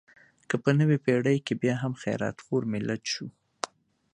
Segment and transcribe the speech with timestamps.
[0.49, 3.27] که په نوې پېړۍ کې بیا هم خیرات خور ملت شو.